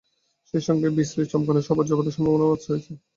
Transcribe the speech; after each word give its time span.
সেই 0.47 0.63
সঙ্গে 0.67 0.87
বিজলি 0.91 1.23
চমকানোসহ 1.27 1.73
বজ্রপাতের 1.77 2.15
সম্ভাবনাও 2.15 2.49
রয়েছে। 2.51 2.73